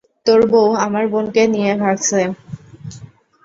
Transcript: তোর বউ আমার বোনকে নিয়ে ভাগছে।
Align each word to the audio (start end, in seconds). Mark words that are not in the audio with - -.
তোর 0.25 0.41
বউ 0.51 0.69
আমার 0.85 1.05
বোনকে 1.07 1.43
নিয়ে 1.47 1.71
ভাগছে। 1.75 2.21